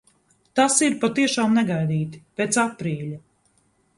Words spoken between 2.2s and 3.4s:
pēc aprīļa.